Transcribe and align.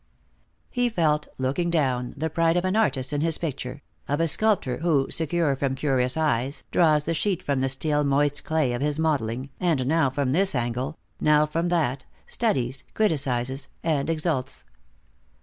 He 0.71 0.89
felt, 0.89 1.27
looking 1.37 1.69
down, 1.69 2.15
the 2.17 2.31
pride 2.31 2.57
of 2.57 2.65
an 2.65 2.75
artist 2.75 3.13
in 3.13 3.21
his 3.21 3.37
picture, 3.37 3.83
of 4.07 4.19
a 4.19 4.27
sculptor 4.27 4.77
who, 4.77 5.05
secure 5.11 5.55
from 5.55 5.75
curious 5.75 6.17
eyes, 6.17 6.63
draws 6.71 7.03
the 7.03 7.13
sheet 7.13 7.43
from 7.43 7.61
the 7.61 7.69
still 7.69 8.03
moist 8.03 8.43
clay 8.43 8.73
of 8.73 8.81
his 8.81 8.97
modeling, 8.97 9.51
and 9.59 9.85
now 9.85 10.09
from 10.09 10.31
this 10.31 10.55
angle, 10.55 10.97
now 11.19 11.45
from 11.45 11.69
that, 11.69 12.03
studies, 12.25 12.83
criticizes, 12.95 13.67
and 13.83 14.09
exults. 14.09 14.65